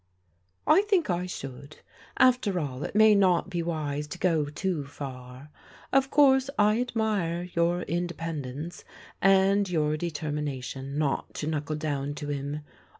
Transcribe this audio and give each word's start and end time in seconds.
'*" 0.23 0.45
I 0.65 0.81
think 0.81 1.11
I 1.11 1.27
should. 1.27 1.77
After 2.17 2.59
all 2.59 2.83
it 2.83 2.95
may 2.95 3.13
not 3.13 3.51
be 3.51 3.61
wise 3.61 4.07
to 4.07 4.17
go 4.17 4.45
too 4.45 4.83
far. 4.83 5.51
Of 5.93 6.09
course 6.09 6.49
I 6.57 6.81
admire 6.81 7.49
your 7.53 7.83
independence 7.83 8.83
and 9.21 9.69
your 9.69 9.97
determination 9.97 10.97
not 10.97 11.35
to 11.35 11.45
knuckle 11.45 11.75
down 11.75 12.15
to 12.15 12.29
him. 12.29 12.61